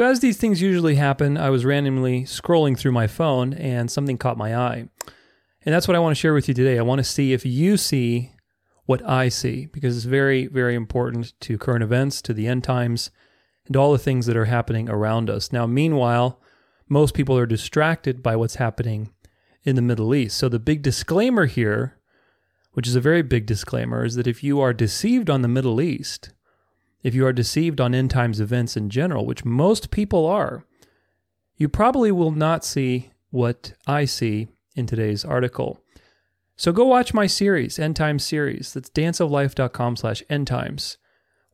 [0.00, 4.16] So, as these things usually happen, I was randomly scrolling through my phone and something
[4.16, 4.88] caught my eye.
[5.66, 6.78] And that's what I want to share with you today.
[6.78, 8.32] I want to see if you see
[8.86, 13.10] what I see, because it's very, very important to current events, to the end times,
[13.66, 15.52] and all the things that are happening around us.
[15.52, 16.40] Now, meanwhile,
[16.88, 19.12] most people are distracted by what's happening
[19.64, 20.38] in the Middle East.
[20.38, 21.98] So, the big disclaimer here,
[22.72, 25.78] which is a very big disclaimer, is that if you are deceived on the Middle
[25.78, 26.30] East,
[27.02, 30.64] if you are deceived on end times events in general, which most people are,
[31.56, 35.80] you probably will not see what I see in today's article.
[36.56, 38.74] So go watch my series, End Times series.
[38.74, 40.98] That's danceoflife.com slash end times,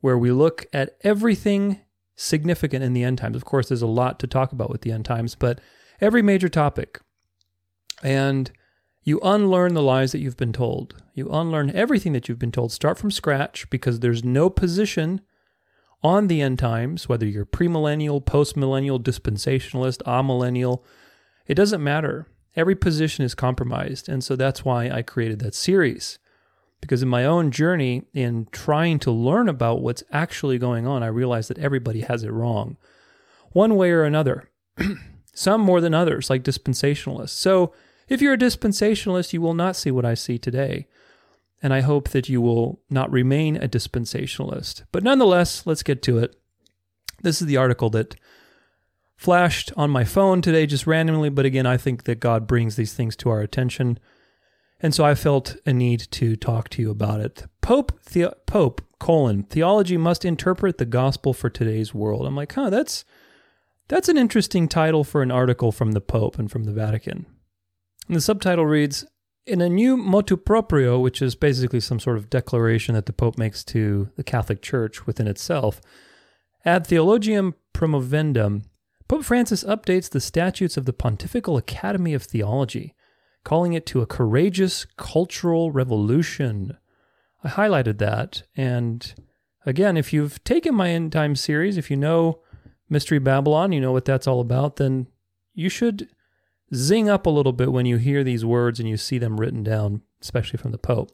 [0.00, 1.80] where we look at everything
[2.16, 3.36] significant in the end times.
[3.36, 5.60] Of course, there's a lot to talk about with the end times, but
[6.00, 7.00] every major topic.
[8.02, 8.50] And
[9.02, 11.00] you unlearn the lies that you've been told.
[11.14, 12.72] You unlearn everything that you've been told.
[12.72, 15.20] Start from scratch because there's no position
[16.02, 20.82] on the end times, whether you're premillennial, postmillennial, dispensationalist, amillennial,
[21.46, 22.26] it doesn't matter.
[22.54, 24.08] Every position is compromised.
[24.08, 26.18] And so that's why I created that series.
[26.80, 31.08] Because in my own journey, in trying to learn about what's actually going on, I
[31.08, 32.76] realized that everybody has it wrong,
[33.52, 34.50] one way or another.
[35.34, 37.30] Some more than others, like dispensationalists.
[37.30, 37.72] So
[38.08, 40.86] if you're a dispensationalist, you will not see what I see today.
[41.66, 44.84] And I hope that you will not remain a dispensationalist.
[44.92, 46.36] But nonetheless, let's get to it.
[47.22, 48.14] This is the article that
[49.16, 52.94] flashed on my phone today just randomly, but again, I think that God brings these
[52.94, 53.98] things to our attention.
[54.78, 57.46] And so I felt a need to talk to you about it.
[57.62, 62.28] Pope, the, Pope, colon, theology must interpret the gospel for today's world.
[62.28, 63.04] I'm like, huh, that's,
[63.88, 67.26] that's an interesting title for an article from the Pope and from the Vatican.
[68.06, 69.04] And the subtitle reads,
[69.46, 73.38] in a new motu proprio, which is basically some sort of declaration that the Pope
[73.38, 75.80] makes to the Catholic Church within itself,
[76.64, 78.64] ad theologiam promovendum,
[79.08, 82.94] Pope Francis updates the statutes of the Pontifical Academy of Theology,
[83.44, 86.76] calling it to a courageous cultural revolution.
[87.44, 88.42] I highlighted that.
[88.56, 89.14] And
[89.64, 92.40] again, if you've taken my End Time series, if you know
[92.88, 95.06] Mystery Babylon, you know what that's all about, then
[95.54, 96.08] you should
[96.74, 99.62] zing up a little bit when you hear these words and you see them written
[99.62, 101.10] down, especially from the Pope.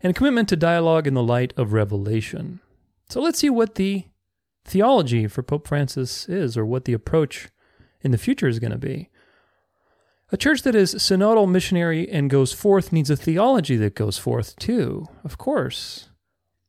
[0.00, 2.60] And commitment to dialogue in the light of revelation.
[3.08, 4.04] So let's see what the
[4.64, 7.48] theology for Pope Francis is, or what the approach
[8.02, 9.10] in the future is going to be.
[10.32, 14.56] A church that is synodal, missionary, and goes forth needs a theology that goes forth
[14.56, 16.10] too, of course.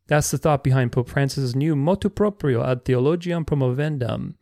[0.08, 4.36] That's the thought behind Pope Francis's new motu proprio ad theologiam promovendum,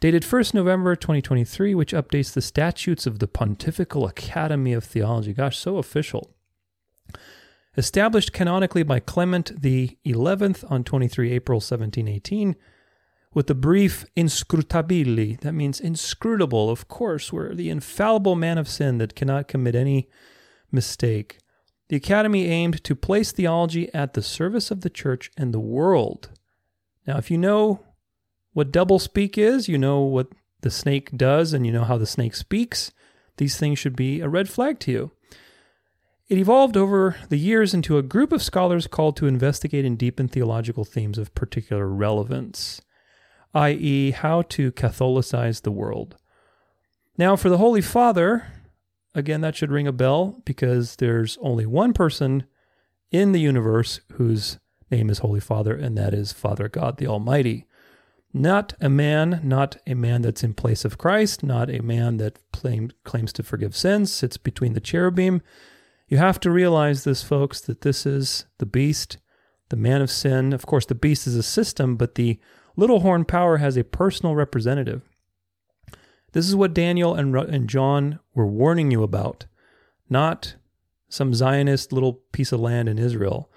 [0.00, 5.32] dated 1st November 2023, which updates the statutes of the Pontifical Academy of Theology.
[5.32, 6.34] Gosh, so official.
[7.76, 12.56] Established canonically by Clement the 11th on 23 April 1718
[13.34, 18.96] with the brief inscrutabili that means inscrutable of course we're the infallible man of sin
[18.96, 20.08] that cannot commit any
[20.72, 21.36] mistake.
[21.88, 26.30] The academy aimed to place theology at the service of the church and the world.
[27.06, 27.84] Now if you know
[28.56, 30.28] what double speak is you know what
[30.62, 32.90] the snake does and you know how the snake speaks
[33.36, 35.10] these things should be a red flag to you
[36.28, 40.26] it evolved over the years into a group of scholars called to investigate and deepen
[40.26, 42.80] theological themes of particular relevance,
[43.54, 46.16] i.e., how to Catholicize the world.
[47.16, 48.48] Now, for the Holy Father,
[49.14, 52.44] again, that should ring a bell because there's only one person
[53.12, 54.58] in the universe whose
[54.90, 57.66] name is Holy Father, and that is Father God the Almighty.
[58.38, 62.38] Not a man, not a man that's in place of Christ, not a man that
[62.52, 65.42] claim, claims to forgive sins, sits between the cherubim
[66.08, 69.18] you have to realize this, folks, that this is the beast,
[69.70, 70.52] the man of sin.
[70.52, 72.38] Of course, the beast is a system, but the
[72.76, 75.02] little horn power has a personal representative.
[76.32, 79.46] This is what Daniel and, and John were warning you about,
[80.08, 80.56] not
[81.08, 83.50] some Zionist little piece of land in Israel.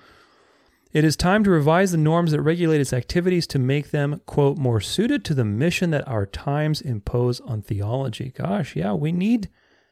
[0.92, 4.58] It is time to revise the norms that regulate its activities to make them, quote,
[4.58, 8.34] more suited to the mission that our times impose on theology.
[8.36, 9.50] Gosh, yeah, we need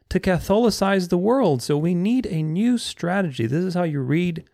[0.10, 1.62] to Catholicize the world.
[1.62, 3.46] So we need a new strategy.
[3.46, 4.46] This is how you read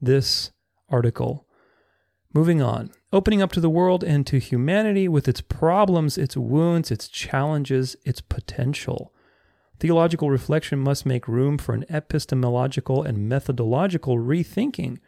[0.00, 0.52] this
[0.88, 1.46] article.
[2.32, 6.92] Moving on, opening up to the world and to humanity with its problems, its wounds,
[6.92, 9.12] its challenges, its potential.
[9.80, 14.98] Theological reflection must make room for an epistemological and methodological rethinking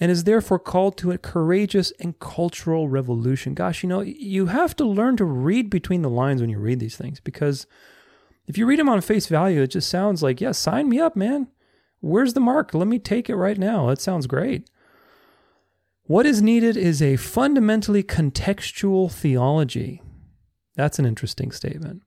[0.00, 3.54] and is therefore called to a courageous and cultural revolution.
[3.54, 6.80] Gosh, you know, you have to learn to read between the lines when you read
[6.80, 7.66] these things because
[8.46, 11.16] if you read them on face value, it just sounds like, yeah, sign me up,
[11.16, 11.48] man.
[12.00, 12.74] Where's the mark?
[12.74, 13.88] Let me take it right now.
[13.88, 14.70] That sounds great.
[16.04, 20.00] What is needed is a fundamentally contextual theology.
[20.76, 22.02] That's an interesting statement,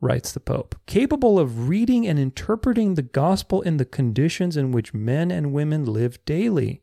[0.00, 0.74] writes the Pope.
[0.84, 5.86] Capable of reading and interpreting the gospel in the conditions in which men and women
[5.86, 6.82] live daily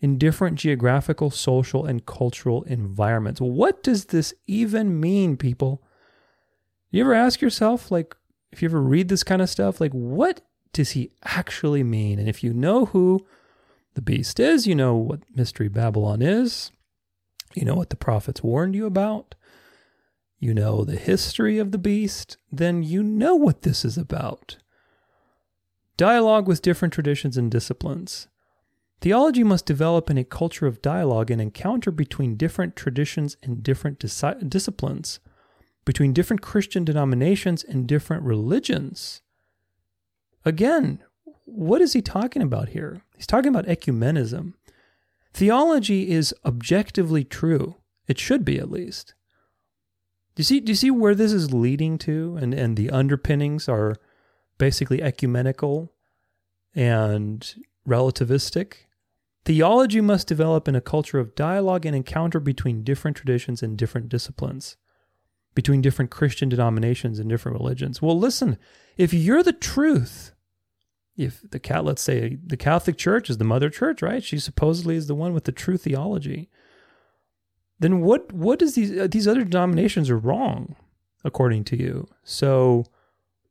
[0.00, 3.40] in different geographical, social, and cultural environments.
[3.40, 5.82] What does this even mean, people?
[6.90, 8.14] You ever ask yourself, like,
[8.52, 10.40] if you ever read this kind of stuff, like, what
[10.72, 12.18] does he actually mean?
[12.18, 13.26] And if you know who
[13.94, 16.70] the beast is, you know what Mystery Babylon is,
[17.54, 19.34] you know what the prophets warned you about,
[20.38, 24.58] you know the history of the beast, then you know what this is about.
[25.96, 28.28] Dialogue with different traditions and disciplines.
[29.00, 34.00] Theology must develop in a culture of dialogue and encounter between different traditions and different
[34.00, 35.20] dis- disciplines,
[35.84, 39.22] between different Christian denominations and different religions.
[40.44, 41.00] Again,
[41.44, 43.02] what is he talking about here?
[43.16, 44.54] He's talking about ecumenism.
[45.32, 47.76] Theology is objectively true.
[48.06, 49.14] It should be at least.
[50.34, 52.36] Do you see do you see where this is leading to?
[52.40, 53.96] And and the underpinnings are
[54.56, 55.92] basically ecumenical
[56.74, 57.54] and
[57.86, 58.87] relativistic.
[59.48, 64.10] Theology must develop in a culture of dialogue and encounter between different traditions and different
[64.10, 64.76] disciplines,
[65.54, 68.02] between different Christian denominations and different religions.
[68.02, 68.58] Well, listen,
[68.98, 70.32] if you're the truth,
[71.16, 74.22] if the cat, let's say the Catholic Church is the mother church, right?
[74.22, 76.50] She supposedly is the one with the true theology.
[77.78, 78.30] Then what?
[78.30, 80.76] What does these uh, these other denominations are wrong,
[81.24, 82.06] according to you?
[82.22, 82.84] So,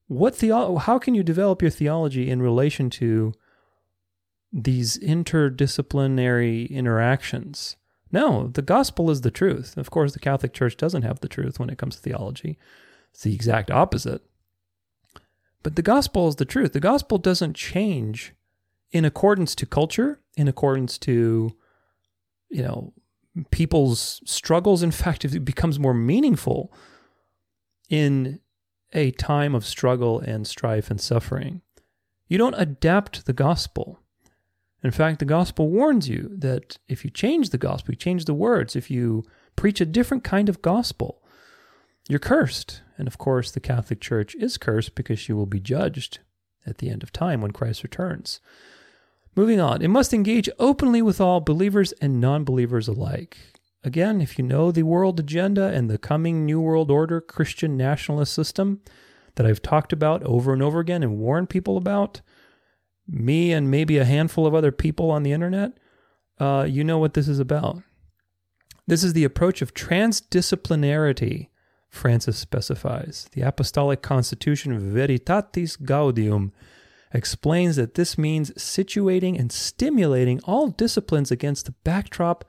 [0.06, 3.34] what theo- How can you develop your theology in relation to
[4.52, 7.76] these interdisciplinary interactions.
[8.12, 9.78] No, the gospel is the truth.
[9.78, 12.58] Of course, the Catholic Church doesn't have the truth when it comes to theology,
[13.12, 14.22] it's the exact opposite.
[15.64, 16.74] But the gospel is the truth.
[16.74, 18.34] The gospel doesn't change
[18.92, 21.52] in accordance to culture, in accordance to,
[22.50, 22.94] you know,
[23.52, 24.82] people's struggles.
[24.82, 26.72] In fact, it becomes more meaningful
[27.90, 28.40] in
[28.94, 31.62] a time of struggle and strife and suffering.
[32.28, 34.00] You don't adapt the gospel.
[34.84, 38.34] In fact, the gospel warns you that if you change the gospel, you change the
[38.34, 39.24] words, if you
[39.56, 41.24] preach a different kind of gospel,
[42.08, 42.82] you're cursed.
[42.98, 46.20] And of course, the Catholic Church is cursed because she will be judged
[46.66, 48.40] at the end of time when Christ returns.
[49.36, 53.38] Moving on, it must engage openly with all believers and non believers alike.
[53.84, 58.34] Again, if you know the world agenda and the coming New World Order Christian nationalist
[58.34, 58.82] system
[59.36, 62.22] that I've talked about over and over again and warned people about,
[63.08, 65.74] me and maybe a handful of other people on the internet,
[66.40, 67.82] uh, you know what this is about.
[68.86, 71.50] This is the approach of transdisciplinarity,
[71.90, 73.28] Francis specifies.
[73.34, 76.52] The Apostolic Constitution Veritatis Gaudium
[77.14, 82.46] explains that this means situating and stimulating all disciplines against the backdrop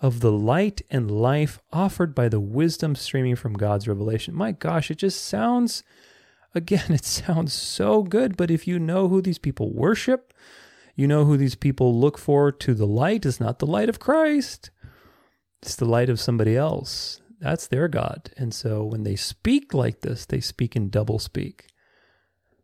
[0.00, 4.34] of the light and life offered by the wisdom streaming from God's revelation.
[4.34, 5.82] My gosh, it just sounds
[6.54, 10.32] Again, it sounds so good, but if you know who these people worship,
[10.96, 14.00] you know who these people look for to the light is not the light of
[14.00, 14.70] Christ.
[15.62, 17.20] It's the light of somebody else.
[17.40, 18.30] That's their God.
[18.36, 21.68] And so when they speak like this, they speak in double speak.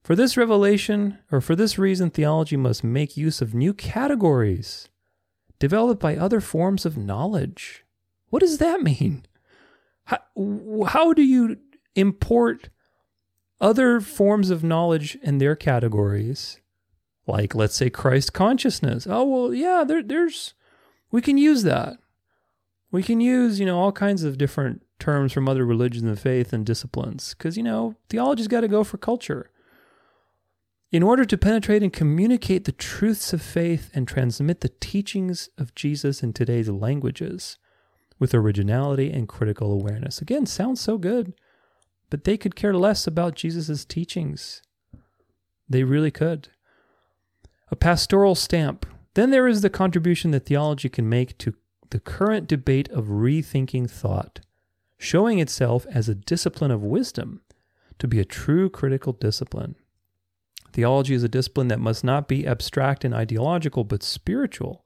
[0.02, 4.88] For this revelation, or for this reason, theology must make use of new categories
[5.58, 7.84] developed by other forms of knowledge.
[8.28, 9.26] What does that mean?
[10.04, 10.18] How,
[10.86, 11.56] how do you
[11.94, 12.68] import
[13.60, 16.60] other forms of knowledge and their categories,
[17.26, 19.06] like let's say Christ consciousness.
[19.08, 20.54] Oh well, yeah, there, there's
[21.10, 21.98] we can use that.
[22.90, 26.52] We can use you know all kinds of different terms from other religions and faith
[26.52, 29.50] and disciplines because you know theology's got to go for culture.
[30.92, 35.74] In order to penetrate and communicate the truths of faith and transmit the teachings of
[35.74, 37.58] Jesus in today's languages
[38.18, 40.22] with originality and critical awareness.
[40.22, 41.34] Again, sounds so good
[42.10, 44.62] but they could care less about Jesus' teachings.
[45.68, 46.48] They really could.
[47.70, 48.86] A pastoral stamp.
[49.14, 51.54] Then there is the contribution that theology can make to
[51.90, 54.40] the current debate of rethinking thought,
[54.98, 57.42] showing itself as a discipline of wisdom,
[57.98, 59.74] to be a true critical discipline.
[60.72, 64.84] Theology is a discipline that must not be abstract and ideological, but spiritual.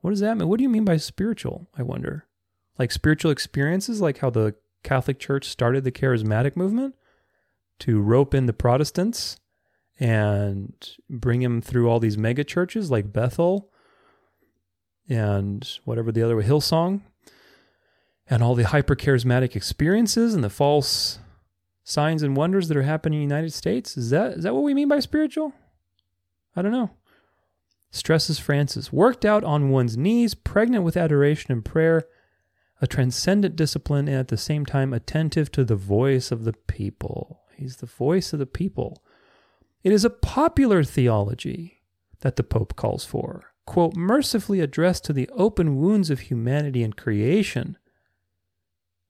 [0.00, 0.48] What does that mean?
[0.48, 1.68] What do you mean by spiritual?
[1.76, 2.26] I wonder.
[2.78, 6.94] Like spiritual experiences, like how the Catholic Church started the charismatic movement
[7.80, 9.36] to rope in the Protestants
[9.98, 10.74] and
[11.08, 13.70] bring them through all these mega churches like Bethel
[15.08, 17.02] and whatever the other Hillsong
[18.28, 21.18] and all the hyper charismatic experiences and the false
[21.84, 23.96] signs and wonders that are happening in the United States.
[23.96, 25.52] Is that is that what we mean by spiritual?
[26.56, 26.90] I don't know.
[27.90, 32.06] Stresses Francis, worked out on one's knees, pregnant with adoration and prayer,
[32.82, 37.40] a transcendent discipline, and at the same time attentive to the voice of the people.
[37.56, 39.04] He's the voice of the people.
[39.84, 41.82] It is a popular theology
[42.20, 46.96] that the Pope calls for, quote, mercifully addressed to the open wounds of humanity and
[46.96, 47.78] creation.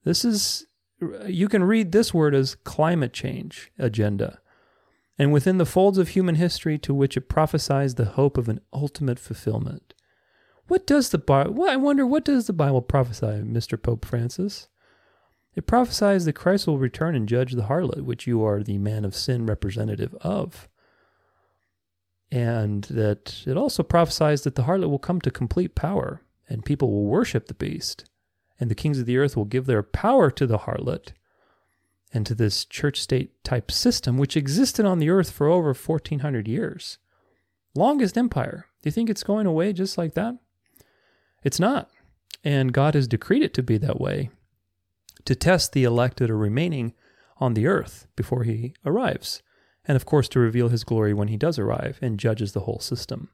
[0.05, 0.67] This is,
[1.27, 4.41] you can read this word as climate change agenda,
[5.19, 8.61] and within the folds of human history to which it prophesies the hope of an
[8.73, 9.95] ultimate fulfillment.
[10.73, 13.81] What does the Bible, I wonder, what does the Bible prophesy, Mr.
[13.81, 14.69] Pope Francis?
[15.55, 19.05] It prophesies that Christ will return and judge the harlot, which you are the man
[19.05, 20.71] of sin representative of.
[22.31, 26.91] And that it also prophesies that the harlot will come to complete power, and people
[26.91, 28.07] will worship the beast,
[28.59, 31.13] and the kings of the earth will give their power to the harlot
[32.15, 36.49] and to this church state type system, which existed on the earth for over 1400
[36.49, 36.97] years.
[37.75, 38.69] Longest empire.
[38.81, 40.39] Do you think it's going away just like that?
[41.43, 41.91] It's not.
[42.45, 44.31] And God has decreed it to be that way
[45.25, 46.95] to test the elect that are remaining
[47.39, 49.43] on the earth before he arrives,
[49.85, 52.81] and of course to reveal his glory when he does arrive and judges the whole
[52.81, 53.31] system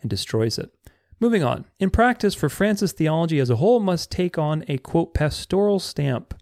[0.00, 0.70] and destroys it.
[1.18, 1.66] Moving on.
[1.78, 6.34] In practice, for Francis, theology as a whole must take on a quote pastoral stamp.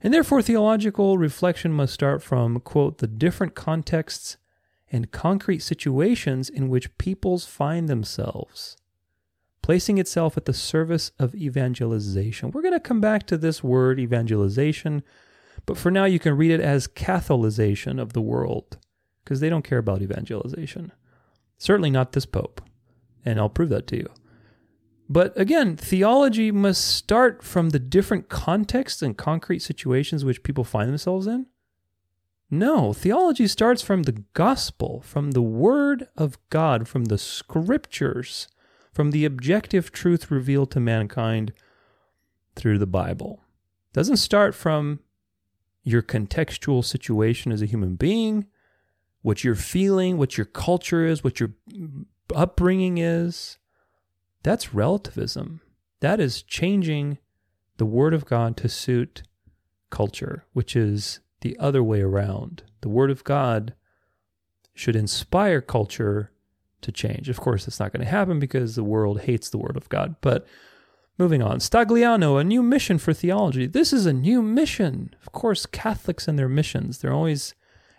[0.00, 4.36] And therefore, theological reflection must start from, quote, the different contexts
[4.90, 8.76] and concrete situations in which peoples find themselves
[9.64, 12.50] placing itself at the service of evangelization.
[12.50, 15.02] We're going to come back to this word, evangelization,
[15.64, 18.76] but for now you can read it as Catholization of the world,
[19.24, 20.92] because they don't care about evangelization.
[21.56, 22.60] Certainly not this Pope,
[23.24, 24.10] and I'll prove that to you.
[25.08, 30.90] But again, theology must start from the different contexts and concrete situations which people find
[30.90, 31.46] themselves in.
[32.50, 38.46] No, theology starts from the gospel, from the word of God, from the scriptures
[38.94, 41.52] from the objective truth revealed to mankind
[42.54, 43.40] through the Bible.
[43.90, 45.00] It doesn't start from
[45.82, 48.46] your contextual situation as a human being,
[49.22, 51.50] what you're feeling, what your culture is, what your
[52.34, 53.58] upbringing is.
[54.44, 55.60] That's relativism.
[56.00, 57.18] That is changing
[57.78, 59.24] the Word of God to suit
[59.90, 62.62] culture, which is the other way around.
[62.82, 63.74] The Word of God
[64.72, 66.30] should inspire culture
[66.84, 67.28] to change.
[67.28, 70.16] Of course, it's not going to happen because the world hates the Word of God.
[70.20, 70.46] But
[71.18, 73.66] moving on, Stagliano, a new mission for theology.
[73.66, 75.14] This is a new mission.
[75.20, 77.54] Of course, Catholics and their missions, they're always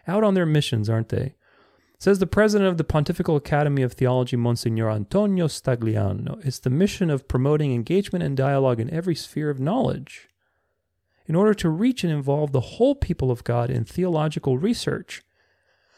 [0.07, 1.35] out on their missions, aren't they?
[1.97, 7.09] Says the president of the Pontifical Academy of Theology, Monsignor Antonio Stagliano, it's the mission
[7.09, 10.27] of promoting engagement and dialogue in every sphere of knowledge
[11.25, 15.23] in order to reach and involve the whole people of God in theological research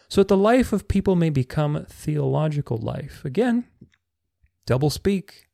[0.08, 3.24] so that the life of people may become theological life.
[3.26, 3.66] Again,
[4.66, 5.48] double speak.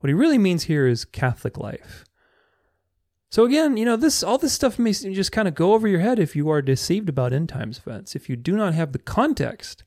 [0.00, 2.04] What he really means here is Catholic life.
[3.30, 6.00] So again, you know, this all this stuff may just kind of go over your
[6.00, 8.14] head if you are deceived about end times events.
[8.14, 9.84] If you do not have the context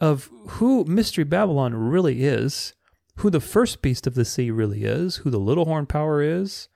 [0.00, 2.74] of who Mystery Babylon really is,
[3.16, 6.68] who the first beast of the sea really is, who the little horn power is,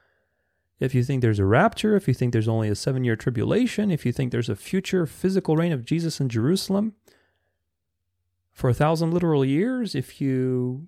[0.78, 3.90] if you think there's a rapture, if you think there's only a seven year tribulation,
[3.90, 6.95] if you think there's a future physical reign of Jesus in Jerusalem
[8.52, 10.87] for a thousand literal years, if you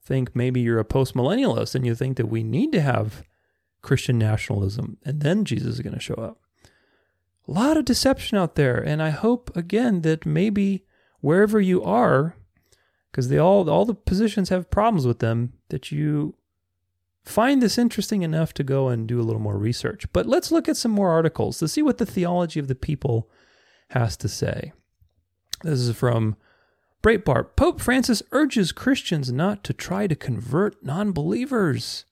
[0.00, 3.24] think maybe you're a post millennialist and you think that we need to have
[3.82, 6.38] Christian nationalism and then Jesus is going to show up.
[7.46, 8.78] A lot of deception out there.
[8.78, 10.84] And I hope, again, that maybe
[11.20, 12.36] wherever you are,
[13.10, 16.34] because they all all the positions have problems with them, that you
[17.28, 20.10] find this interesting enough to go and do a little more research.
[20.12, 23.30] But let's look at some more articles to see what the theology of the people
[23.90, 24.72] has to say.
[25.62, 26.36] This is from
[27.02, 27.56] Breitbart.
[27.56, 32.04] Pope Francis urges Christians not to try to convert non believers.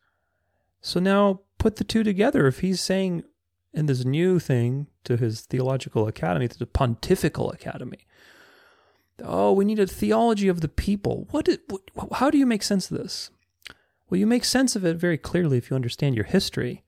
[0.80, 2.46] So now put the two together.
[2.46, 3.24] If he's saying
[3.72, 8.06] in this new thing to his theological academy, to the Pontifical Academy,
[9.22, 11.26] oh, we need a theology of the people.
[11.30, 11.48] What?
[11.48, 11.58] Is,
[12.12, 13.30] how do you make sense of this?
[14.08, 16.84] Well, you make sense of it very clearly if you understand your history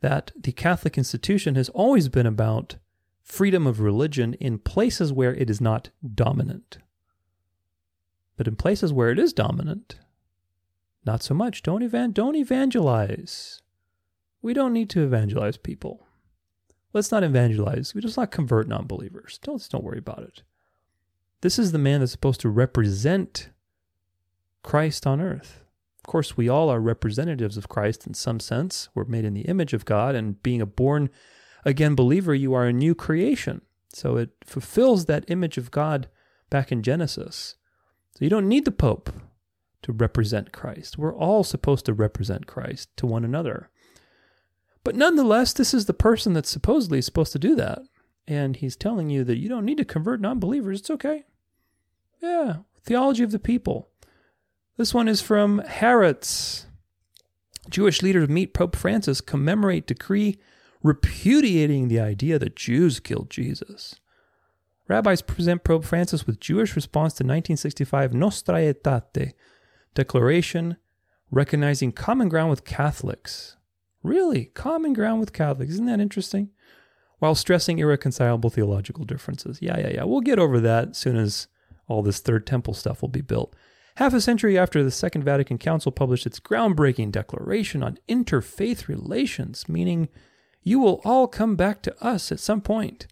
[0.00, 2.76] that the Catholic institution has always been about
[3.22, 6.78] freedom of religion in places where it is not dominant.
[8.36, 9.98] But in places where it is dominant,
[11.04, 11.62] not so much.
[11.62, 13.62] Don't, evan- don't evangelize.
[14.42, 16.06] We don't need to evangelize people.
[16.92, 17.94] Let's not evangelize.
[17.94, 19.38] We just not convert non believers.
[19.42, 20.42] Don't, don't worry about it.
[21.40, 23.50] This is the man that's supposed to represent
[24.62, 25.65] Christ on earth.
[26.06, 28.88] Of course, we all are representatives of Christ in some sense.
[28.94, 31.10] We're made in the image of God, and being a born
[31.64, 33.62] again believer, you are a new creation.
[33.92, 36.06] So it fulfills that image of God
[36.48, 37.56] back in Genesis.
[38.12, 39.10] So you don't need the Pope
[39.82, 40.96] to represent Christ.
[40.96, 43.68] We're all supposed to represent Christ to one another.
[44.84, 47.80] But nonetheless, this is the person that's supposedly supposed to do that.
[48.28, 50.78] And he's telling you that you don't need to convert non believers.
[50.78, 51.24] It's okay.
[52.22, 53.88] Yeah, theology of the people.
[54.76, 56.66] This one is from Haaretz.
[57.70, 60.38] Jewish leaders meet Pope Francis, commemorate decree
[60.82, 63.96] repudiating the idea that Jews killed Jesus.
[64.86, 69.32] Rabbis present Pope Francis with Jewish response to 1965 Nostra Aetate
[69.94, 70.76] declaration
[71.30, 73.56] recognizing common ground with Catholics.
[74.02, 75.72] Really, common ground with Catholics.
[75.72, 76.50] Isn't that interesting?
[77.18, 79.58] While stressing irreconcilable theological differences.
[79.60, 80.04] Yeah, yeah, yeah.
[80.04, 81.48] We'll get over that as soon as
[81.88, 83.56] all this Third Temple stuff will be built.
[83.96, 89.70] Half a century after the Second Vatican Council published its groundbreaking declaration on interfaith relations,
[89.70, 90.10] meaning
[90.62, 93.06] you will all come back to us at some point.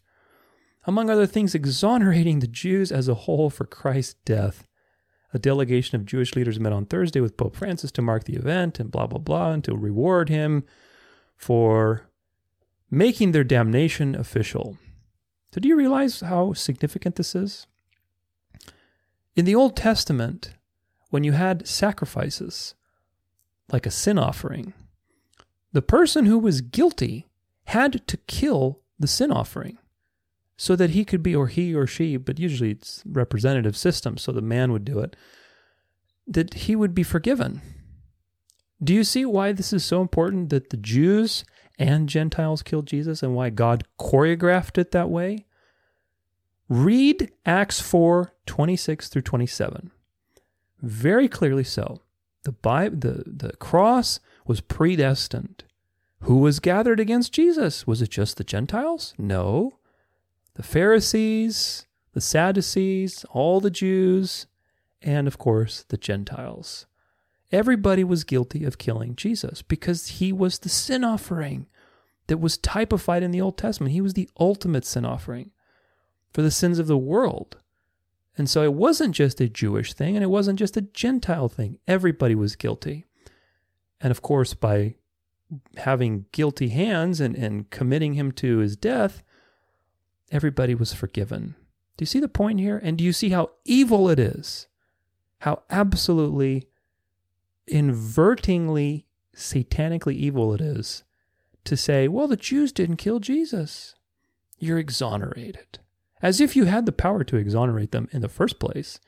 [0.85, 4.67] Among other things, exonerating the Jews as a whole for Christ's death.
[5.33, 8.79] A delegation of Jewish leaders met on Thursday with Pope Francis to mark the event
[8.79, 10.65] and blah, blah, blah, and to reward him
[11.35, 12.11] for
[12.91, 14.77] making their damnation official.
[15.55, 17.67] So, do you realize how significant this is?
[19.35, 20.53] In the Old Testament,
[21.15, 22.75] when you had sacrifices,
[23.71, 24.73] like a sin offering,
[25.73, 27.29] the person who was guilty
[27.67, 29.79] had to kill the sin offering
[30.57, 34.33] so that he could be, or he or she, but usually it's representative system, so
[34.33, 35.15] the man would do it,
[36.27, 37.63] that he would be forgiven.
[38.83, 41.45] Do you see why this is so important that the Jews
[41.79, 45.47] and Gentiles killed Jesus and why God choreographed it that way?
[46.69, 49.93] Read Acts 4 26 through 27
[50.87, 52.03] very clearly so.
[52.45, 55.65] The, Bible, the, the cross was predestined.
[56.21, 57.87] Who was gathered against Jesus?
[57.87, 59.15] Was it just the Gentiles?
[59.19, 59.79] No.
[60.55, 64.47] The Pharisees, the Sadducees, all the Jews,
[65.03, 66.87] and of course the Gentiles.
[67.53, 71.67] Everybody was guilty of killing Jesus because he was the sin offering
[72.27, 73.93] that was typified in the Old Testament.
[73.93, 75.51] He was the ultimate sin offering
[76.33, 77.59] for the sins of the world.
[78.37, 81.79] And so it wasn't just a Jewish thing and it wasn't just a Gentile thing.
[81.87, 83.05] Everybody was guilty.
[84.01, 84.97] And of course, by
[85.77, 89.23] having guilty hands and, and committing him to his death,
[90.33, 91.55] everybody was forgiven.
[91.97, 92.81] Do you see the point here?
[92.83, 94.67] And do you see how evil it is?
[95.39, 96.69] How absolutely
[97.71, 99.05] invertingly,
[99.37, 101.05] satanically evil it is
[101.65, 103.95] to say, well, the Jews didn't kill Jesus.
[104.59, 105.79] You're exonerated
[106.23, 108.99] as if you had the power to exonerate them in the first place.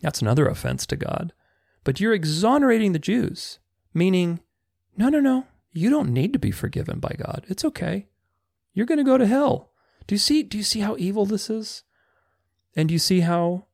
[0.00, 1.32] That's another offense to God.
[1.84, 3.58] But you're exonerating the Jews,
[3.92, 4.40] meaning,
[4.96, 7.44] no, no, no, you don't need to be forgiven by God.
[7.48, 8.08] It's okay.
[8.74, 9.70] You're going to go to hell.
[10.06, 11.84] Do you see do you see how evil this is?
[12.74, 13.66] And do you see how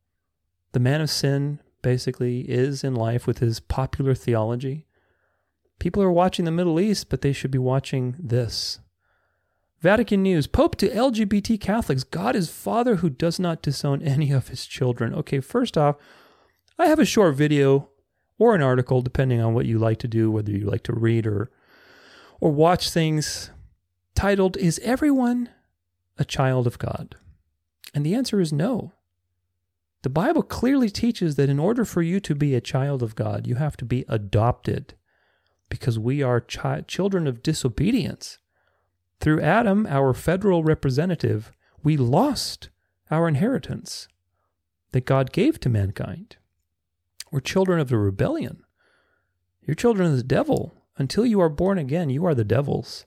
[0.72, 4.86] the man of sin basically is in life with his popular theology?
[5.78, 8.80] People are watching the Middle East, but they should be watching this.
[9.80, 14.48] Vatican News Pope to LGBT Catholics God is Father who does not disown any of
[14.48, 15.14] his children.
[15.14, 15.94] Okay, first off,
[16.76, 17.88] I have a short video
[18.38, 21.28] or an article, depending on what you like to do, whether you like to read
[21.28, 21.52] or,
[22.40, 23.50] or watch things,
[24.16, 25.48] titled, Is Everyone
[26.18, 27.14] a Child of God?
[27.94, 28.92] And the answer is no.
[30.02, 33.46] The Bible clearly teaches that in order for you to be a child of God,
[33.46, 34.94] you have to be adopted
[35.68, 38.38] because we are chi- children of disobedience.
[39.20, 41.52] Through Adam, our federal representative,
[41.82, 42.70] we lost
[43.10, 44.08] our inheritance
[44.92, 46.36] that God gave to mankind.
[47.30, 48.62] We're children of the rebellion.
[49.62, 50.74] You're children of the devil.
[50.96, 53.06] Until you are born again, you are the devil's.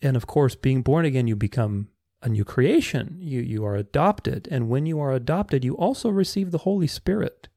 [0.00, 1.88] And of course, being born again, you become
[2.22, 3.18] a new creation.
[3.20, 4.48] You, you are adopted.
[4.50, 7.48] And when you are adopted, you also receive the Holy Spirit.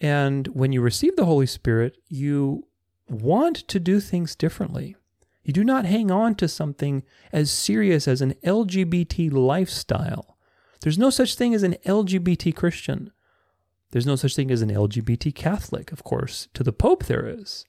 [0.00, 2.66] And when you receive the Holy Spirit, you
[3.08, 4.96] want to do things differently.
[5.42, 10.36] You do not hang on to something as serious as an LGBT lifestyle.
[10.82, 13.10] There's no such thing as an LGBT Christian.
[13.90, 16.48] There's no such thing as an LGBT Catholic, of course.
[16.54, 17.64] To the Pope, there is.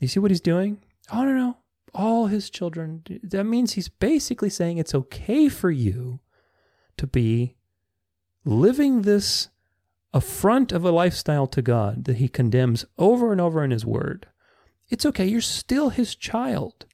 [0.00, 0.82] You see what he's doing?
[1.12, 1.56] Oh, no, no.
[1.94, 3.04] All his children.
[3.22, 6.20] That means he's basically saying it's okay for you
[6.96, 7.56] to be
[8.44, 9.48] living this
[10.12, 14.28] affront of a lifestyle to God that he condemns over and over in his word.
[14.88, 15.26] It's okay.
[15.26, 16.86] You're still his child,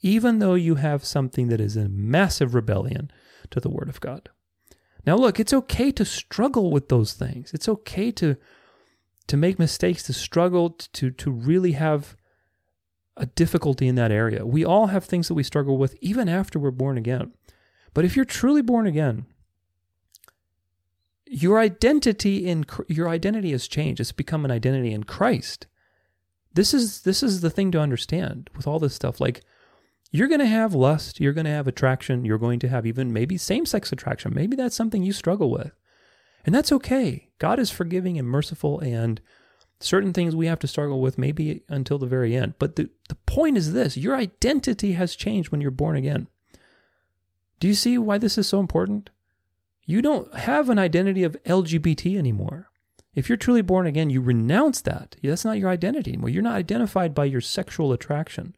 [0.00, 3.10] even though you have something that is a massive rebellion
[3.50, 4.28] to the word of God.
[5.06, 7.52] Now, look, it's okay to struggle with those things.
[7.54, 8.36] It's okay to
[9.28, 12.16] to make mistakes, to struggle, to to really have
[13.16, 14.46] a difficulty in that area.
[14.46, 17.32] We all have things that we struggle with even after we're born again.
[17.92, 19.26] But if you're truly born again,
[21.26, 24.00] your identity in your identity has changed.
[24.00, 25.66] It's become an identity in Christ.
[26.54, 29.20] This is this is the thing to understand with all this stuff.
[29.20, 29.42] Like
[30.10, 33.12] you're going to have lust, you're going to have attraction, you're going to have even
[33.12, 34.32] maybe same-sex attraction.
[34.34, 35.72] Maybe that's something you struggle with.
[36.46, 37.28] And that's okay.
[37.38, 39.20] God is forgiving and merciful and
[39.80, 42.54] certain things we have to struggle with maybe until the very end.
[42.58, 46.28] But the, the point is this your identity has changed when you're born again.
[47.60, 49.10] Do you see why this is so important?
[49.84, 52.67] You don't have an identity of LGBT anymore.
[53.18, 55.16] If you're truly born again, you renounce that.
[55.20, 56.30] That's not your identity anymore.
[56.30, 58.54] You're not identified by your sexual attraction.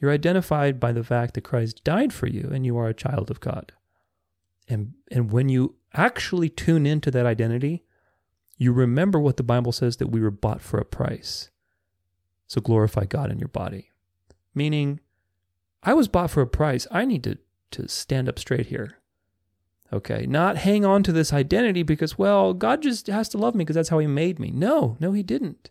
[0.00, 3.32] You're identified by the fact that Christ died for you and you are a child
[3.32, 3.72] of God.
[4.68, 7.82] And, and when you actually tune into that identity,
[8.56, 11.50] you remember what the Bible says that we were bought for a price.
[12.46, 13.90] So glorify God in your body.
[14.54, 15.00] Meaning,
[15.82, 16.86] I was bought for a price.
[16.92, 17.38] I need to,
[17.72, 18.98] to stand up straight here.
[19.92, 23.64] Okay, not hang on to this identity because, well, God just has to love me
[23.64, 24.50] because that's how He made me.
[24.50, 25.70] No, no, He didn't.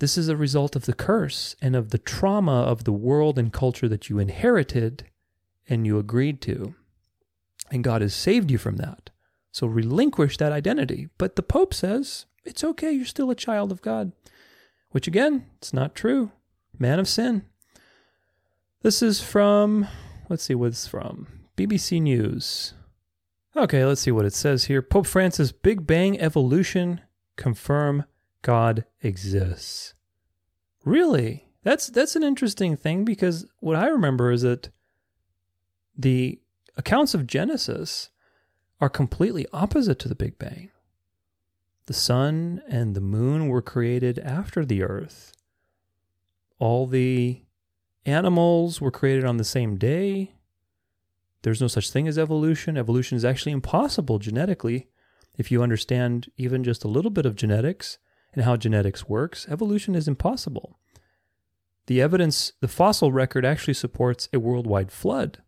[0.00, 3.52] This is a result of the curse and of the trauma of the world and
[3.52, 5.06] culture that you inherited
[5.68, 6.74] and you agreed to.
[7.70, 9.10] And God has saved you from that.
[9.52, 11.08] So relinquish that identity.
[11.16, 14.12] But the Pope says it's okay, you're still a child of God.
[14.90, 16.32] Which again, it's not true.
[16.78, 17.44] Man of sin.
[18.82, 19.86] This is from,
[20.28, 21.43] let's see what it's from.
[21.56, 22.74] BBC News.
[23.56, 24.82] Okay, let's see what it says here.
[24.82, 27.00] Pope Francis, Big Bang evolution
[27.36, 28.04] confirm
[28.42, 29.94] God exists.
[30.84, 31.48] Really?
[31.62, 34.70] That's that's an interesting thing because what I remember is that
[35.96, 36.40] the
[36.76, 38.10] accounts of Genesis
[38.80, 40.70] are completely opposite to the Big Bang.
[41.86, 45.32] The sun and the moon were created after the earth.
[46.58, 47.42] All the
[48.04, 50.34] animals were created on the same day.
[51.44, 52.78] There's no such thing as evolution.
[52.78, 54.88] Evolution is actually impossible genetically.
[55.36, 57.98] If you understand even just a little bit of genetics
[58.32, 60.78] and how genetics works, evolution is impossible.
[61.86, 65.42] The evidence, the fossil record actually supports a worldwide flood,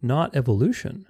[0.00, 1.06] not evolution.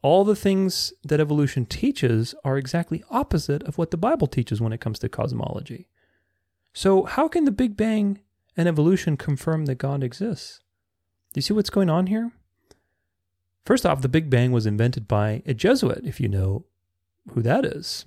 [0.00, 4.72] All the things that evolution teaches are exactly opposite of what the Bible teaches when
[4.72, 5.88] it comes to cosmology.
[6.72, 8.20] So, how can the Big Bang
[8.56, 10.60] and evolution confirm that God exists?
[11.32, 12.30] Do you see what's going on here?
[13.64, 16.66] First off, the Big Bang was invented by a Jesuit, if you know
[17.30, 18.04] who that is.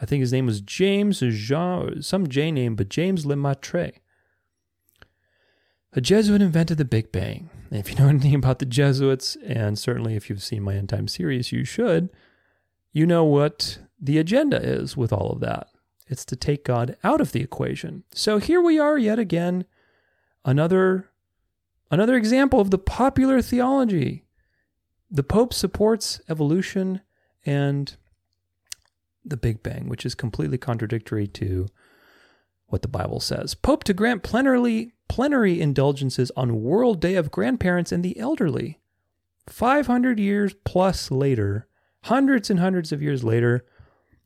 [0.00, 3.92] I think his name was James Jean, some J name, but James Lemaitre.
[5.92, 7.50] A Jesuit invented the Big Bang.
[7.70, 10.88] And if you know anything about the Jesuits, and certainly if you've seen my End
[10.88, 12.10] Time series, you should,
[12.92, 15.68] you know what the agenda is with all of that.
[16.06, 18.04] It's to take God out of the equation.
[18.12, 19.64] So here we are yet again,
[20.44, 21.08] another
[21.90, 24.24] another example of the popular theology
[25.10, 27.00] the Pope supports evolution
[27.44, 27.96] and
[29.24, 31.66] the Big Bang, which is completely contradictory to
[32.68, 33.54] what the Bible says.
[33.54, 38.78] Pope to grant plenary, plenary indulgences on World Day of Grandparents and the Elderly.
[39.48, 41.66] 500 years plus later,
[42.04, 43.64] hundreds and hundreds of years later,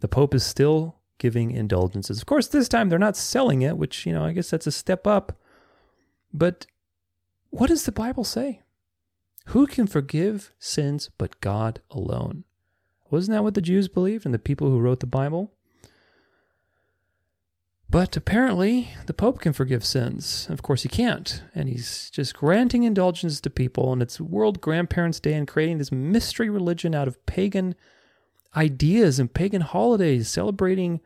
[0.01, 2.18] the Pope is still giving indulgences.
[2.18, 4.73] Of course, this time they're not selling it, which, you know, I guess that's a
[4.73, 5.33] step up.
[6.33, 6.66] But
[7.51, 8.61] what does the Bible say?
[9.47, 12.45] Who can forgive sins but God alone?
[13.11, 15.53] Wasn't that what the Jews believed and the people who wrote the Bible?
[17.91, 20.49] But apparently, the Pope can forgive sins.
[20.51, 21.43] Of course, he can't.
[21.55, 23.93] And he's just granting indulgence to people.
[23.93, 27.77] And it's World Grandparents' Day and creating this mystery religion out of pagan
[28.57, 31.01] ideas and pagan holidays, celebrating,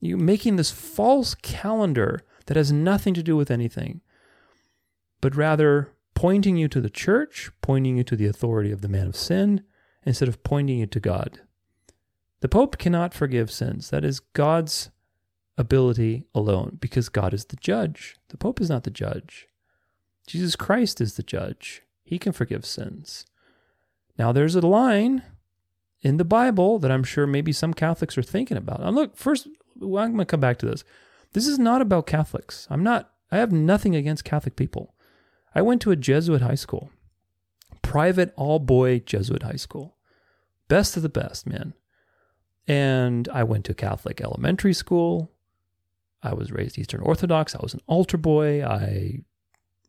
[0.00, 4.00] you making this false calendar that has nothing to do with anything,
[5.20, 5.90] but rather
[6.24, 9.62] pointing you to the church, pointing you to the authority of the man of sin,
[10.06, 11.42] instead of pointing you to God.
[12.40, 13.90] The Pope cannot forgive sins.
[13.90, 14.88] That is God's
[15.58, 18.16] ability alone, because God is the judge.
[18.28, 19.48] The Pope is not the judge.
[20.26, 21.82] Jesus Christ is the judge.
[22.04, 23.26] He can forgive sins.
[24.18, 25.24] Now, there's a line
[26.00, 28.80] in the Bible that I'm sure maybe some Catholics are thinking about.
[28.80, 29.46] And look, first,
[29.78, 30.84] I'm going to come back to this.
[31.34, 32.66] This is not about Catholics.
[32.70, 34.93] I'm not, I have nothing against Catholic people.
[35.54, 36.90] I went to a Jesuit high school,
[37.82, 39.96] private all boy Jesuit high school.
[40.68, 41.74] Best of the best, man.
[42.66, 45.30] And I went to Catholic elementary school.
[46.22, 47.54] I was raised Eastern Orthodox.
[47.54, 48.64] I was an altar boy.
[48.64, 49.20] I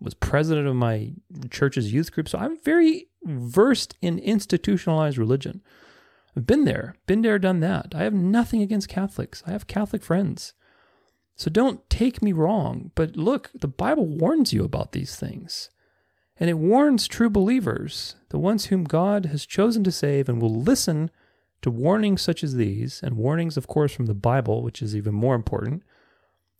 [0.01, 1.13] was president of my
[1.49, 2.27] church's youth group.
[2.27, 5.61] So I'm very versed in institutionalized religion.
[6.35, 7.93] I've been there, been there, done that.
[7.95, 9.41] I have nothing against Catholics.
[9.47, 10.53] I have Catholic friends.
[11.35, 15.69] So don't take me wrong, but look, the Bible warns you about these things.
[16.37, 20.53] And it warns true believers, the ones whom God has chosen to save and will
[20.53, 21.11] listen
[21.61, 25.13] to warnings such as these, and warnings, of course, from the Bible, which is even
[25.13, 25.83] more important,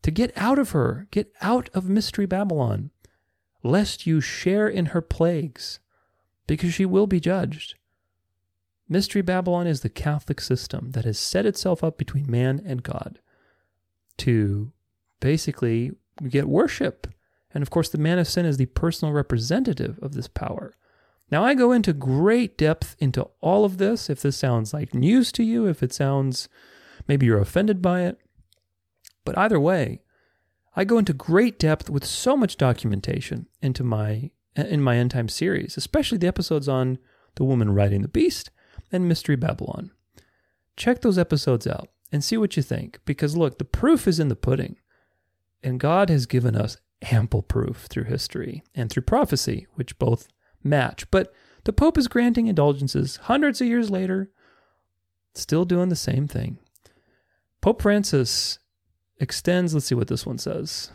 [0.01, 2.91] to get out of her, get out of Mystery Babylon,
[3.63, 5.79] lest you share in her plagues,
[6.47, 7.75] because she will be judged.
[8.87, 13.19] Mystery Babylon is the Catholic system that has set itself up between man and God
[14.19, 14.71] to
[15.19, 15.91] basically
[16.29, 17.07] get worship.
[17.53, 20.75] And of course, the man of sin is the personal representative of this power.
[21.31, 24.09] Now, I go into great depth into all of this.
[24.09, 26.47] If this sounds like news to you, if it sounds
[27.07, 28.19] maybe you're offended by it,
[29.23, 30.01] but either way,
[30.75, 35.27] I go into great depth with so much documentation into my in my end time
[35.27, 36.97] series, especially the episodes on
[37.35, 38.51] the woman riding the beast
[38.91, 39.91] and Mystery Babylon.
[40.77, 44.27] Check those episodes out and see what you think because look, the proof is in
[44.27, 44.77] the pudding.
[45.63, 46.77] And God has given us
[47.11, 50.27] ample proof through history and through prophecy, which both
[50.63, 51.09] match.
[51.09, 54.31] But the Pope is granting indulgences hundreds of years later,
[55.33, 56.59] still doing the same thing.
[57.61, 58.59] Pope Francis
[59.19, 60.91] extends, let's see what this one says.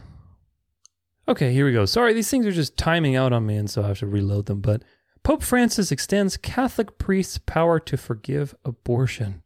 [1.26, 1.84] Okay, here we go.
[1.84, 4.46] Sorry, these things are just timing out on me, and so I have to reload
[4.46, 4.60] them.
[4.60, 4.82] But
[5.22, 9.42] Pope Francis extends Catholic priests power to forgive abortion.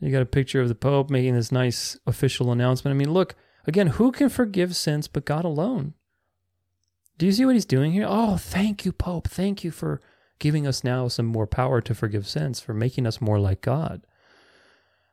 [0.00, 2.94] You got a picture of the Pope making this nice official announcement.
[2.94, 3.34] I mean, look,
[3.66, 5.94] again, who can forgive sins but God alone?
[7.18, 8.06] Do you see what he's doing here?
[8.06, 9.28] Oh, thank you, Pope.
[9.28, 10.02] Thank you for
[10.38, 14.02] giving us now some more power to forgive sins, for making us more like God.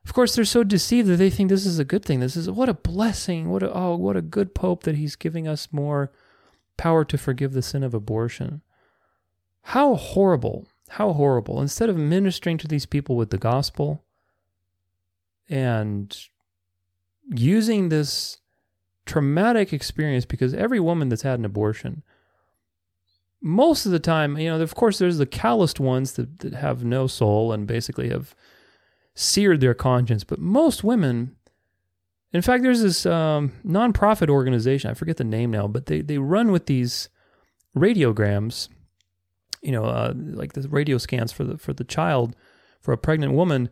[0.06, 2.20] Of course, they're so deceived that they think this is a good thing.
[2.20, 3.50] This is what a blessing.
[3.50, 6.12] What a, oh, what a good Pope that he's giving us more
[6.76, 8.62] power to forgive the sin of abortion.
[9.62, 10.68] How horrible.
[10.90, 11.62] How horrible.
[11.62, 14.04] Instead of ministering to these people with the gospel
[15.50, 16.16] and
[17.30, 18.38] using this
[19.06, 22.04] traumatic experience because every woman that's had an abortion,
[23.42, 26.86] most of the time, you know, of course, there's the calloused ones that, that have
[26.86, 28.36] no soul and basically have
[29.16, 31.36] seared their conscience, but most women,
[32.32, 36.18] in fact, there's this um, nonprofit organization, I forget the name now, but they, they
[36.18, 37.10] run with these
[37.76, 38.70] radiograms,
[39.62, 42.36] you know, uh, like the radio scans for the for the child,
[42.82, 43.70] for a pregnant woman,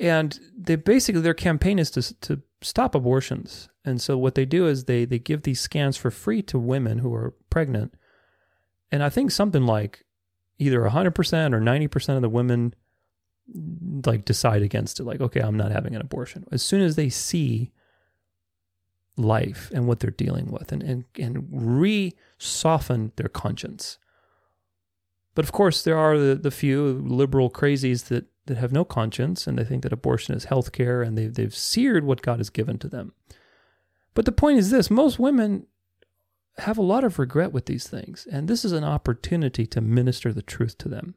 [0.00, 3.68] and they basically their campaign is to to stop abortions.
[3.84, 6.98] And so what they do is they they give these scans for free to women
[6.98, 7.94] who are pregnant.
[8.90, 10.04] And I think something like
[10.58, 12.74] either 100% or 90% of the women
[13.54, 16.44] mm, like decide against it like okay, I'm not having an abortion.
[16.50, 17.72] As soon as they see
[19.16, 23.98] life and what they're dealing with and and, and re-soften their conscience.
[25.34, 29.46] But of course, there are the, the few liberal crazies that that have no conscience
[29.46, 32.50] and they think that abortion is health care and they've, they've seared what God has
[32.50, 33.12] given to them.
[34.14, 35.66] But the point is this most women
[36.58, 40.32] have a lot of regret with these things, and this is an opportunity to minister
[40.32, 41.14] the truth to them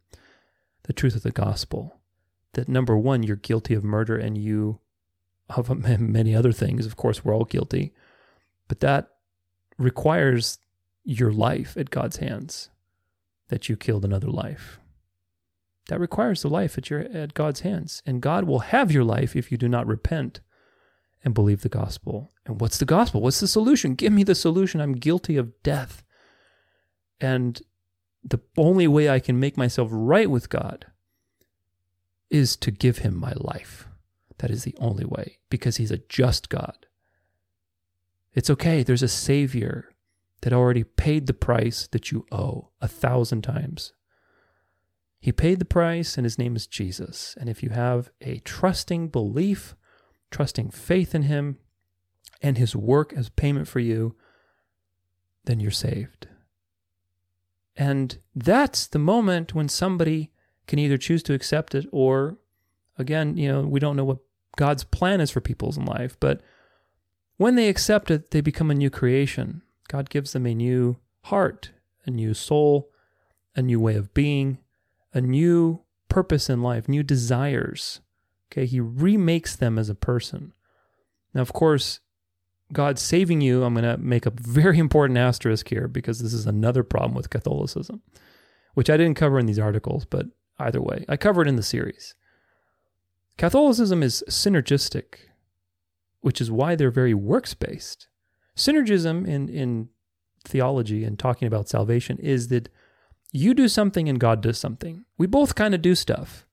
[0.88, 2.00] the truth of the gospel.
[2.54, 4.80] That number one, you're guilty of murder and you
[5.50, 6.86] of many other things.
[6.86, 7.94] Of course, we're all guilty,
[8.68, 9.10] but that
[9.78, 10.58] requires
[11.04, 12.70] your life at God's hands
[13.50, 14.80] that you killed another life.
[15.88, 18.04] That requires the life at your at God's hands.
[18.06, 20.42] And God will have your life if you do not repent
[21.24, 22.32] and believe the gospel.
[22.46, 23.22] And what's the gospel?
[23.22, 23.96] What's the solution?
[23.96, 24.82] Give me the solution.
[24.82, 26.04] I'm guilty of death.
[27.20, 27.62] And
[28.24, 30.86] the only way I can make myself right with God
[32.30, 33.88] is to give him my life.
[34.40, 36.86] That is the only way because he's a just God.
[38.34, 38.84] It's okay.
[38.84, 39.96] There's a Savior
[40.42, 43.94] that already paid the price that you owe a thousand times.
[45.20, 47.36] He paid the price, and his name is Jesus.
[47.40, 49.76] And if you have a trusting belief,
[50.32, 51.58] trusting faith in him
[52.42, 54.16] and his work as payment for you,
[55.46, 56.28] then you're saved.
[57.76, 60.32] And that's the moment when somebody
[60.68, 62.38] can either choose to accept it or,
[62.98, 64.20] again, you know, we don't know what
[64.56, 66.42] God's plan is for people's in life, but
[67.38, 69.62] when they accept it, they become a new creation.
[69.88, 71.72] God gives them a new heart,
[72.06, 72.90] a new soul,
[73.56, 74.58] a new way of being,
[75.18, 78.02] a new purpose in life, new desires.
[78.52, 80.54] Okay, he remakes them as a person.
[81.34, 82.00] Now, of course,
[82.72, 86.46] God saving you, I'm going to make a very important asterisk here because this is
[86.46, 88.02] another problem with Catholicism,
[88.76, 90.28] which I didn't cover in these articles, but
[90.60, 92.14] either way, I cover it in the series.
[93.38, 95.30] Catholicism is synergistic,
[96.22, 98.08] which is why they're very works based.
[98.56, 99.90] Synergism in, in
[100.44, 102.70] theology and talking about salvation is that
[103.32, 105.06] you do something and God does something.
[105.18, 106.46] We both kind of do stuff.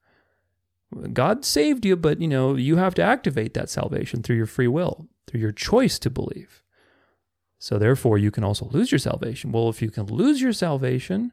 [1.13, 4.67] God saved you, but you know, you have to activate that salvation through your free
[4.67, 6.61] will, through your choice to believe.
[7.57, 9.51] So therefore, you can also lose your salvation.
[9.51, 11.31] Well, if you can lose your salvation,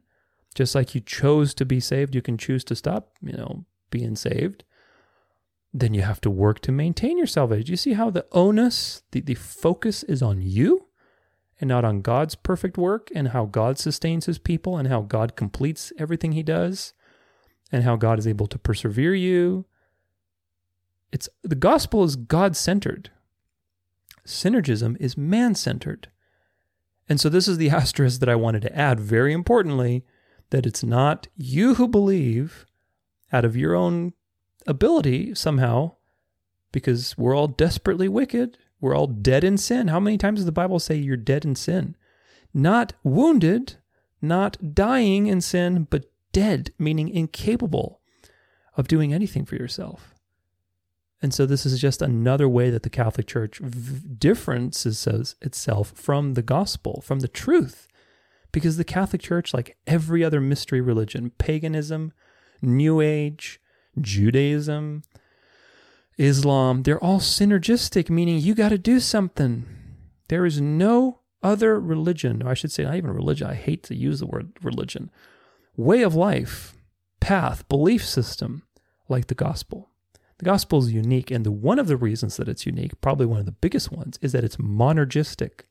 [0.55, 4.17] just like you chose to be saved, you can choose to stop, you know, being
[4.17, 4.65] saved.
[5.75, 7.69] Then you have to work to maintain your salvation.
[7.69, 10.87] You see how the onus, the, the focus is on you
[11.63, 15.37] and not on God's perfect work and how God sustains his people and how God
[15.37, 16.93] completes everything he does
[17.71, 19.65] and how God is able to persevere you.
[21.13, 23.11] It's the gospel is God centered.
[24.27, 26.09] Synergism is man centered.
[27.09, 30.05] And so this is the asterisk that I wanted to add very importantly
[30.51, 32.67] that it's not you who believe
[33.33, 34.15] out of your own
[34.67, 35.93] ability somehow
[36.73, 38.59] because we're all desperately wicked.
[38.83, 39.89] We're all dead in sin.
[39.89, 41.97] How many times does the Bible say you're dead in sin?
[42.53, 43.77] Not wounded,
[44.21, 48.01] not dying in sin, but dead, meaning incapable
[48.77, 50.15] of doing anything for yourself.
[51.23, 56.35] And so this is just another way that the Catholic Church v- differences itself from
[56.35, 57.87] the gospel, from the truth.
[58.51, 62.13] Because the Catholic Church, like every other mystery religion, paganism,
[62.61, 63.61] New Age,
[64.01, 65.05] Judaism,
[66.19, 69.67] Islam, they're all synergistic, meaning you got to do something.
[70.29, 73.95] There is no other religion, or I should say, not even religion, I hate to
[73.95, 75.11] use the word religion,
[75.77, 76.75] way of life,
[77.21, 78.63] path, belief system
[79.09, 79.91] like the gospel.
[80.39, 83.41] The gospel is unique, and the, one of the reasons that it's unique, probably one
[83.41, 85.63] of the biggest ones, is that it's monergistic,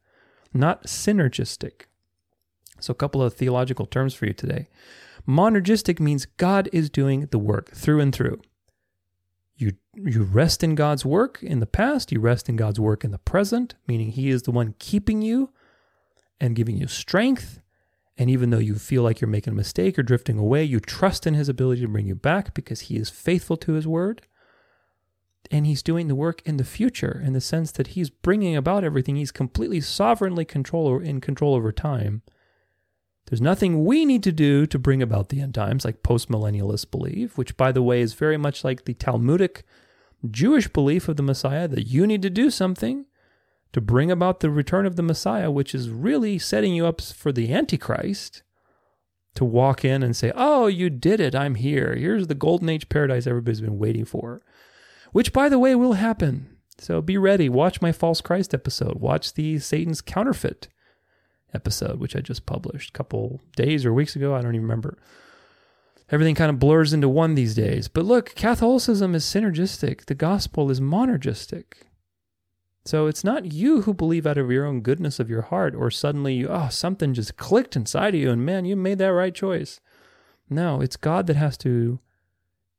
[0.54, 1.84] not synergistic.
[2.80, 4.69] So, a couple of theological terms for you today.
[5.27, 8.41] Monergistic means God is doing the work through and through.
[9.62, 13.12] You, you rest in God's work in the past, you rest in God's work in
[13.12, 15.52] the present, meaning He is the one keeping you
[16.39, 17.62] and giving you strength.
[18.17, 21.28] And even though you feel like you're making a mistake or drifting away, you trust
[21.28, 24.24] in His ability to bring you back because He is faithful to His word.
[25.52, 28.84] And He's doing the work in the future in the sense that He's bringing about
[28.84, 29.15] everything.
[29.15, 32.24] He's completely sovereignly control in control over time
[33.32, 37.38] there's nothing we need to do to bring about the end times, like postmillennialists believe,
[37.38, 39.63] which, by the way, is very much like the Talmudic
[40.30, 43.06] Jewish belief of the Messiah that you need to do something
[43.72, 47.32] to bring about the return of the Messiah, which is really setting you up for
[47.32, 48.44] the Antichrist
[49.36, 51.34] to walk in and say, Oh, you did it.
[51.34, 51.96] I'm here.
[51.96, 54.41] Here's the golden age paradise everybody's been waiting for,
[55.13, 56.58] which, by the way, will happen.
[56.78, 57.48] So be ready.
[57.48, 59.00] Watch my false Christ episode.
[59.00, 60.67] Watch the Satan's counterfeit
[61.54, 64.36] episode, which I just published a couple days or weeks ago.
[64.36, 64.98] I don't even remember.
[66.10, 67.88] Everything kind of blurs into one these days.
[67.88, 71.64] But look, Catholicism is synergistic, the gospel is monergistic.
[72.84, 75.92] So it's not you who believe out of your own goodness of your heart, or
[75.92, 79.34] suddenly you, oh, something just clicked inside of you, and man, you made that right
[79.34, 79.80] choice.
[80.50, 82.00] No, it's God that has to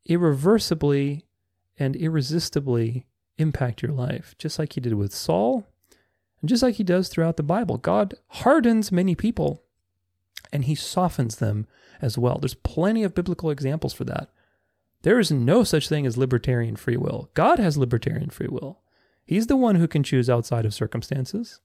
[0.05, 1.25] irreversibly
[1.79, 3.07] and irresistibly
[3.39, 5.67] impact your life, just like He did with Saul
[6.43, 9.63] and just like he does throughout the Bible, God hardens many people
[10.53, 11.67] and he softens them
[12.03, 12.39] as well.
[12.39, 14.29] There's plenty of biblical examples for that.
[15.03, 17.31] There is no such thing as libertarian free will.
[17.35, 18.81] God has libertarian free will.
[19.25, 21.61] He's the one who can choose outside of circumstances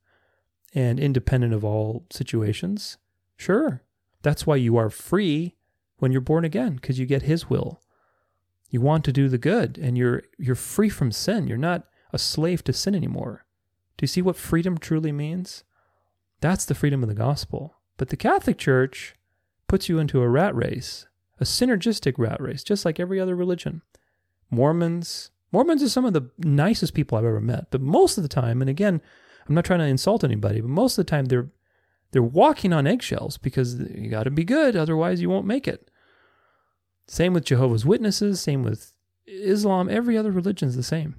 [0.74, 2.98] and independent of all situations.
[3.36, 3.82] Sure,
[4.22, 5.56] that's why you are free
[5.98, 7.82] when you're born again because you get his will.
[8.70, 11.48] You want to do the good and you're you're free from sin.
[11.48, 13.47] You're not a slave to sin anymore.
[13.98, 15.64] Do you see what freedom truly means?
[16.40, 17.76] That's the freedom of the gospel.
[17.98, 19.16] But the Catholic Church
[19.68, 21.08] puts you into a rat race,
[21.40, 23.82] a synergistic rat race, just like every other religion.
[24.50, 28.30] Mormons, Mormons are some of the nicest people I've ever met, but most of the
[28.30, 29.02] time, and again,
[29.48, 31.50] I'm not trying to insult anybody, but most of the time they're
[32.12, 35.92] they're walking on eggshells because you got to be good, otherwise you won't make it.
[37.06, 38.94] Same with Jehovah's Witnesses, same with
[39.26, 41.16] Islam, every other religion is the same.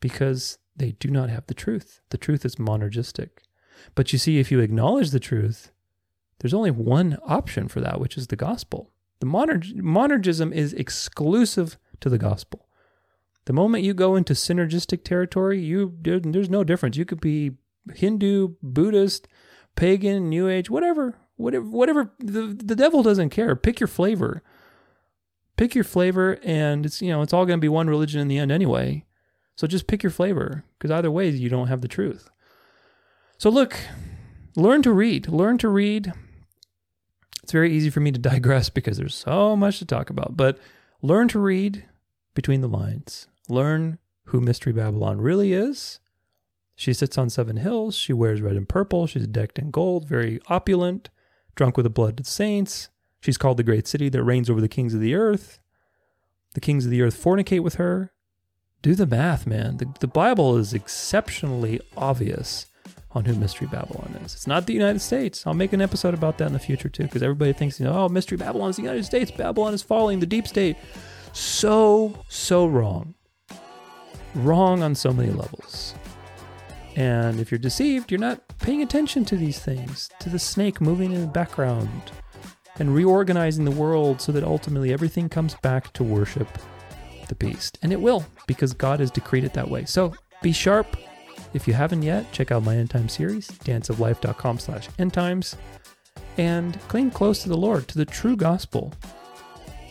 [0.00, 2.00] Because they do not have the truth.
[2.10, 3.30] The truth is monergistic.
[3.94, 5.70] But you see, if you acknowledge the truth,
[6.38, 8.92] there's only one option for that, which is the gospel.
[9.20, 12.66] The monerg- monergism is exclusive to the gospel.
[13.46, 16.96] The moment you go into synergistic territory, you there's no difference.
[16.96, 17.52] You could be
[17.94, 19.28] Hindu, Buddhist,
[19.76, 22.12] pagan, New Age, whatever, whatever, whatever.
[22.18, 23.54] The the devil doesn't care.
[23.54, 24.42] Pick your flavor.
[25.56, 28.28] Pick your flavor, and it's you know it's all going to be one religion in
[28.28, 29.05] the end anyway.
[29.56, 32.30] So just pick your flavor, because either way, you don't have the truth.
[33.38, 33.76] So look,
[34.54, 35.28] learn to read.
[35.28, 36.12] Learn to read.
[37.42, 40.58] It's very easy for me to digress because there's so much to talk about, but
[41.00, 41.86] learn to read
[42.34, 43.28] between the lines.
[43.48, 46.00] Learn who Mystery Babylon really is.
[46.74, 47.94] She sits on seven hills.
[47.96, 49.06] She wears red and purple.
[49.06, 51.08] She's decked in gold, very opulent,
[51.54, 52.90] drunk with the blood of saints.
[53.20, 55.58] She's called the great city that reigns over the kings of the earth.
[56.52, 58.12] The kings of the earth fornicate with her
[58.86, 59.78] do the math, man.
[59.78, 62.66] The, the Bible is exceptionally obvious
[63.10, 64.32] on who Mystery Babylon is.
[64.32, 65.44] It's not the United States.
[65.44, 67.94] I'll make an episode about that in the future too, because everybody thinks, you know,
[67.94, 69.32] oh, Mystery Babylon is the United States.
[69.32, 70.76] Babylon is falling, the deep state.
[71.32, 73.16] So, so wrong.
[74.36, 75.94] Wrong on so many levels.
[76.94, 81.12] And if you're deceived, you're not paying attention to these things, to the snake moving
[81.12, 82.12] in the background
[82.78, 86.46] and reorganizing the world so that ultimately everything comes back to worship
[87.28, 87.78] the beast.
[87.82, 89.84] And it will, because God has decreed it that way.
[89.84, 90.96] So be sharp.
[91.54, 95.56] If you haven't yet, check out my end time series, danceoflife.com slash end times,
[96.36, 98.92] and cling close to the Lord, to the true gospel,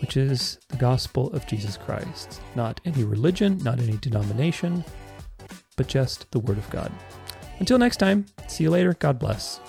[0.01, 2.41] which is the gospel of Jesus Christ.
[2.55, 4.83] Not any religion, not any denomination,
[5.75, 6.91] but just the word of God.
[7.59, 8.93] Until next time, see you later.
[8.93, 9.59] God bless.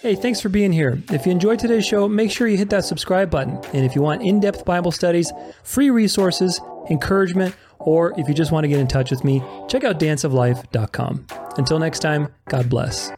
[0.00, 1.02] Hey, thanks for being here.
[1.10, 3.60] If you enjoyed today's show, make sure you hit that subscribe button.
[3.74, 5.30] And if you want in depth Bible studies,
[5.62, 9.84] free resources, encouragement, or if you just want to get in touch with me, check
[9.84, 11.26] out danceoflife.com.
[11.58, 13.12] Until next time, God bless.